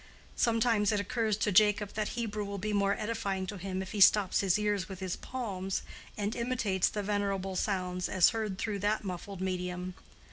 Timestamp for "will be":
2.43-2.73